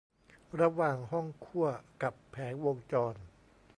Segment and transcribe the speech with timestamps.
[0.59, 1.67] ระหว่างห้องคั่ว
[2.03, 3.15] กับแผงวงจร